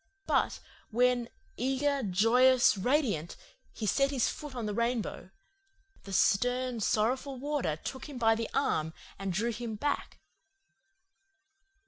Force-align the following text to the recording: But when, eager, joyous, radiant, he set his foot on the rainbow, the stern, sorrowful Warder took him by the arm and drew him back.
But 0.25 0.59
when, 0.89 1.29
eager, 1.57 2.01
joyous, 2.01 2.75
radiant, 2.75 3.37
he 3.71 3.85
set 3.85 4.09
his 4.09 4.29
foot 4.29 4.55
on 4.55 4.65
the 4.65 4.73
rainbow, 4.73 5.29
the 6.05 6.11
stern, 6.11 6.79
sorrowful 6.79 7.37
Warder 7.37 7.75
took 7.75 8.09
him 8.09 8.17
by 8.17 8.33
the 8.33 8.49
arm 8.51 8.95
and 9.19 9.31
drew 9.31 9.51
him 9.51 9.75
back. 9.75 10.17